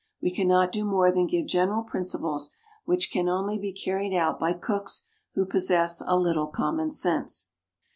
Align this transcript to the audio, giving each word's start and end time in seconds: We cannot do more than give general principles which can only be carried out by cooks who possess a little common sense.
We 0.19 0.31
cannot 0.33 0.71
do 0.71 0.83
more 0.83 1.11
than 1.11 1.27
give 1.27 1.45
general 1.45 1.83
principles 1.83 2.49
which 2.85 3.11
can 3.11 3.29
only 3.29 3.59
be 3.59 3.71
carried 3.71 4.15
out 4.17 4.39
by 4.39 4.53
cooks 4.53 5.05
who 5.35 5.45
possess 5.45 6.01
a 6.03 6.17
little 6.17 6.47
common 6.47 6.89
sense. 6.89 7.49